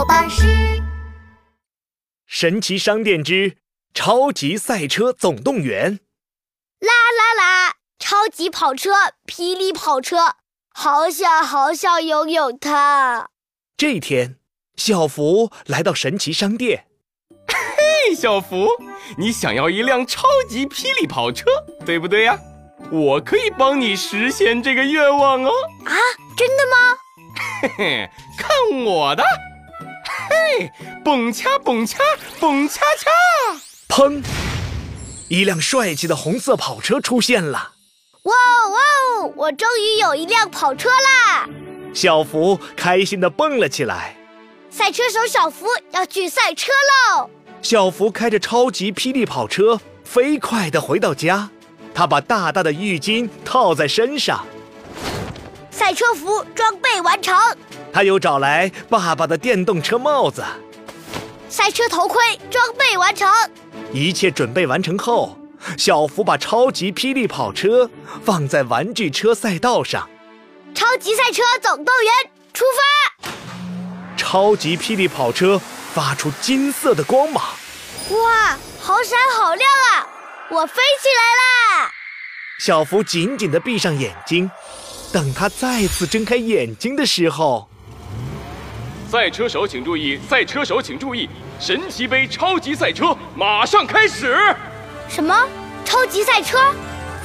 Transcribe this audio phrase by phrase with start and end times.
[0.00, 0.46] 宝巴士。
[2.26, 3.58] 神奇商店之
[3.92, 6.00] 超级赛车总动员。
[6.78, 6.88] 啦
[7.18, 7.74] 啦啦！
[7.98, 8.92] 超级跑车，
[9.26, 10.36] 霹雳跑车，
[10.70, 13.28] 好想好想拥有它。
[13.76, 14.38] 这天，
[14.74, 16.86] 小福来到神奇商店。
[17.46, 18.68] 嘿，小福，
[19.18, 21.44] 你想要一辆超级霹雳跑车，
[21.84, 22.38] 对不对呀？
[22.90, 25.50] 我可以帮你实现这个愿望哦！
[25.84, 25.92] 啊，
[26.38, 26.96] 真的吗？
[27.60, 29.22] 嘿嘿，看我的！
[30.30, 30.70] 嘿，
[31.04, 31.98] 蹦恰蹦恰
[32.38, 33.10] 蹦恰恰！
[33.88, 34.22] 砰！
[35.28, 37.72] 一辆帅气的红色跑车出现了。
[38.22, 38.78] 哇哦哇
[39.26, 39.32] 哦！
[39.36, 41.48] 我终于有一辆跑车啦！
[41.92, 44.16] 小福开心地蹦了起来。
[44.70, 46.70] 赛车手小福要去赛车
[47.16, 47.28] 喽！
[47.60, 51.50] 小福开着超级霹雳跑车，飞快地回到家。
[51.92, 54.46] 他把大大的浴巾套在身上，
[55.70, 57.36] 赛车服装备完成。
[57.92, 60.44] 他又找来爸爸的电动车帽子，
[61.48, 63.28] 赛车头盔装备完成。
[63.92, 65.36] 一切准备完成后，
[65.76, 67.90] 小福把超级霹雳跑车
[68.24, 70.08] 放在玩具车赛道上。
[70.74, 73.30] 超级赛车总动员出发！
[74.16, 75.60] 超级霹雳跑车
[75.92, 77.42] 发出金色的光芒，
[78.10, 80.08] 哇，好闪好亮啊！
[80.50, 81.92] 我飞起来啦！
[82.60, 84.50] 小福紧紧地闭上眼睛，
[85.12, 87.69] 等他再次睁开眼睛的时候，
[89.10, 90.16] 赛车手请注意！
[90.28, 91.28] 赛车手请注意！
[91.58, 94.54] 神奇杯超级赛车马上开始！
[95.08, 95.34] 什么？
[95.84, 96.56] 超级赛车？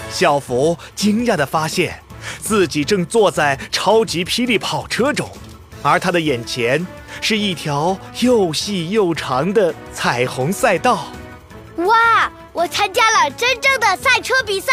[0.09, 2.02] 小福惊讶地发现
[2.39, 5.30] 自己正坐在超级霹雳跑车中，
[5.83, 6.83] 而他的眼前
[7.22, 11.06] 是一条又细又长的彩虹赛道。
[11.78, 12.31] 哇！
[12.52, 14.72] 我参加了真正的赛车比赛，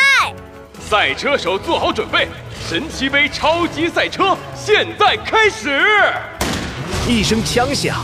[0.89, 2.27] 赛车手做好准备，
[2.67, 5.79] 神奇杯超级赛车现在开始！
[7.09, 7.97] 一声枪响，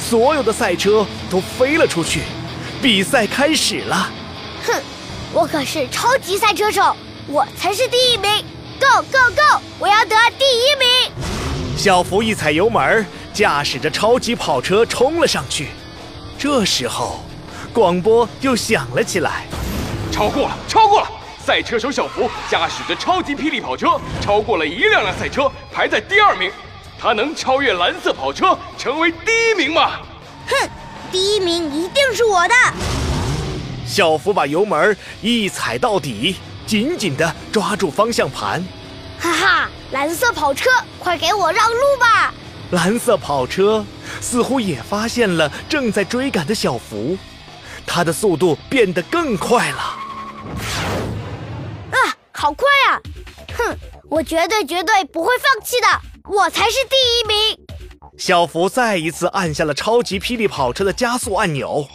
[0.00, 2.22] 所有的赛车都飞了出去，
[2.80, 4.10] 比赛开始了。
[4.64, 4.80] 哼，
[5.34, 6.96] 我可是超级赛车手，
[7.26, 8.30] 我才是第一名
[8.80, 9.60] ！Go Go Go！
[9.78, 11.12] 我要得第一名！
[11.76, 15.68] 小福一踩油门，驾驶着超级跑车冲了上去。
[16.38, 17.20] 这时候。
[17.74, 19.44] 广播又响了起来，
[20.10, 21.06] 超过了，超过了！
[21.44, 26.50] 赛车手小福驾驶着超级霹雳跑车，超过了一辆辆赛车，排在第二名。
[26.98, 30.00] 他能超越蓝色跑车，成为第一名吗？
[30.48, 30.68] 哼，
[31.12, 32.54] 第一名一定是我的！
[33.86, 36.36] 小福把油门一踩到底，
[36.66, 38.64] 紧紧地抓住方向盘。
[39.20, 42.32] 哈哈，蓝色跑车，快给我让路吧！
[42.70, 43.84] 蓝色跑车
[44.20, 47.16] 似乎也发现了正在追赶的小福。
[47.86, 49.78] 他的速度变得更快了，
[51.92, 51.96] 啊，
[52.32, 52.98] 好快啊！
[53.56, 53.76] 哼，
[54.08, 55.86] 我绝对绝对不会放弃的，
[56.28, 57.66] 我才是第一名。
[58.18, 61.86] 小福再一次按下了超级霹雳跑车的加速按钮，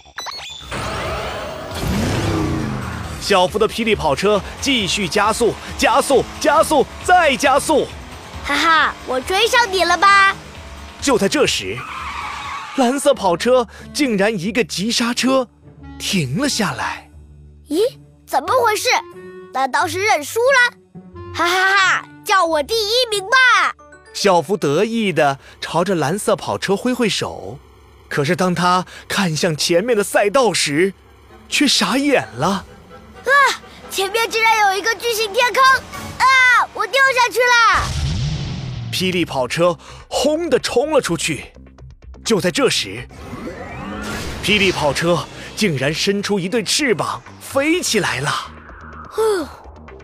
[3.20, 7.88] 小福的霹雳跑车继续加速，加速，加速，再加速！
[8.44, 10.36] 哈哈，我追上你了吧？
[11.02, 11.78] 就在这时，
[12.78, 15.48] 蓝色跑车竟然一个急刹车。
[16.00, 17.10] 停了下来，
[17.70, 17.80] 咦，
[18.26, 18.90] 怎么回事？
[19.54, 20.78] 难道是认输了？
[21.34, 22.06] 哈哈哈！
[22.26, 23.76] 叫我第一名吧！
[24.14, 27.60] 小福得意地朝着蓝色跑车挥挥手，
[28.10, 30.94] 可是当他看向前面的赛道时，
[31.48, 32.66] 却傻眼了。
[33.26, 33.32] 啊！
[33.90, 35.64] 前面竟然有一个巨型天坑！
[36.18, 36.68] 啊！
[36.74, 37.84] 我掉下去了！
[38.92, 39.78] 霹雳跑车
[40.08, 41.52] 轰地冲了出去。
[42.24, 43.08] 就在这时，
[44.44, 45.26] 霹雳跑车。
[45.54, 48.32] 竟然伸出一对翅膀飞起来了！
[49.12, 49.22] 呼，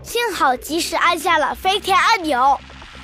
[0.04, 2.60] 幸好及时按下了飞天按钮。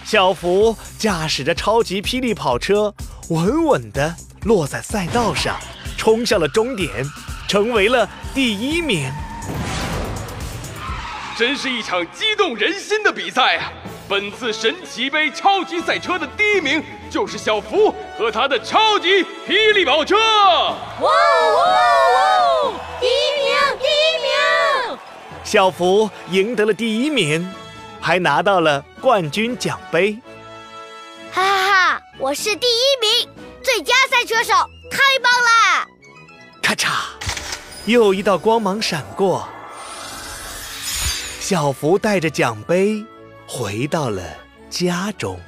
[0.05, 2.93] 小福驾驶着超级霹雳跑车，
[3.29, 5.57] 稳稳地落在赛道上，
[5.97, 6.89] 冲向了终点，
[7.47, 9.11] 成为了第一名。
[11.35, 13.71] 真是一场激动人心的比赛啊！
[14.07, 20.15] 本次神奇杯超级赛车的第一名就是小福和他的超级霹雳跑车。
[20.15, 22.73] 哇哦！
[22.99, 24.99] 第一名，第一名！
[25.43, 27.51] 小福赢得了第一名，
[28.03, 30.19] 还拿到了冠军奖杯。
[31.31, 32.01] 哈哈哈！
[32.19, 33.29] 我是第一名，
[33.63, 34.53] 最佳赛车手，
[34.91, 35.87] 太棒啦！
[36.61, 36.89] 咔嚓，
[37.85, 39.47] 又一道光芒闪过，
[41.39, 43.01] 小福带着奖杯
[43.47, 44.21] 回到了
[44.69, 45.39] 家中。